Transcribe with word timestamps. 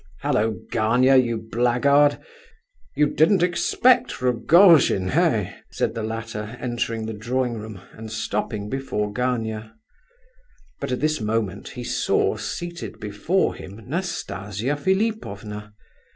"Hallo, 0.21 0.57
Gania, 0.71 1.15
you 1.17 1.37
blackguard! 1.37 2.17
You 2.95 3.05
didn't 3.05 3.43
expect 3.43 4.19
Rogojin, 4.19 5.11
eh?" 5.11 5.53
said 5.69 5.93
the 5.93 6.01
latter, 6.01 6.57
entering 6.59 7.05
the 7.05 7.13
drawing 7.13 7.53
room, 7.53 7.79
and 7.93 8.11
stopping 8.11 8.67
before 8.67 9.13
Gania. 9.13 9.75
But 10.79 10.91
at 10.91 11.01
this 11.01 11.21
moment 11.21 11.67
he 11.77 11.83
saw, 11.83 12.35
seated 12.37 12.99
before 12.99 13.53
him, 13.53 13.87
Nastasia 13.87 14.75
Philipovna. 14.75 15.75